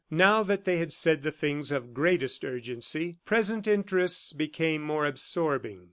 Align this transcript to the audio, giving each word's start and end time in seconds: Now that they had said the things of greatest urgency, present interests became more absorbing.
Now 0.09 0.41
that 0.41 0.65
they 0.65 0.77
had 0.77 0.93
said 0.93 1.21
the 1.21 1.29
things 1.31 1.71
of 1.71 1.93
greatest 1.93 2.43
urgency, 2.43 3.17
present 3.23 3.67
interests 3.67 4.33
became 4.33 4.81
more 4.81 5.05
absorbing. 5.05 5.79